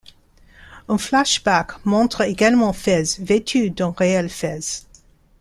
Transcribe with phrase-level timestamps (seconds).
[0.89, 4.87] Un flashback montre également Fez vêtu d'un réel fez.